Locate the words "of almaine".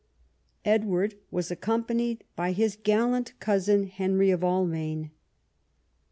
4.31-5.11